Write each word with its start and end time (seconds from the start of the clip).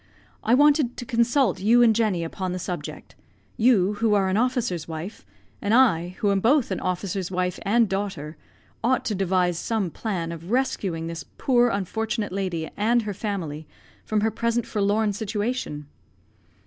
I 0.43 0.55
wanted 0.55 0.97
to 0.97 1.05
consult 1.05 1.59
you 1.59 1.83
and 1.83 1.95
Jenny 1.95 2.23
upon 2.23 2.53
the 2.53 2.57
subject. 2.57 3.13
You, 3.55 3.93
who 3.99 4.15
are 4.15 4.29
an 4.29 4.35
officer's 4.35 4.87
wife, 4.87 5.23
and 5.61 5.75
I, 5.75 6.15
who 6.21 6.31
am 6.31 6.39
both 6.39 6.71
an 6.71 6.79
officer's 6.79 7.29
wife 7.29 7.59
and 7.61 7.87
daughter, 7.87 8.35
ought 8.83 9.05
to 9.05 9.13
devise 9.13 9.59
some 9.59 9.91
plan 9.91 10.31
of 10.31 10.49
rescuing 10.49 11.05
this 11.05 11.23
poor, 11.37 11.67
unfortunate 11.69 12.31
lady 12.31 12.67
and 12.75 13.03
her 13.03 13.13
family 13.13 13.67
from 14.03 14.21
her 14.21 14.31
present 14.31 14.65
forlorn 14.65 15.13
situation." 15.13 15.85